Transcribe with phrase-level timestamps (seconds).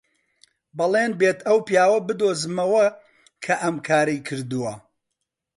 [0.77, 2.85] بەڵێن بێت ئەو پیاوە بدۆزمەوە
[3.43, 4.73] کە ئەم کارەی کردووە.